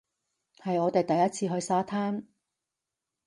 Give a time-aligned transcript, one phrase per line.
[0.57, 2.23] 係我哋第一次去沙灘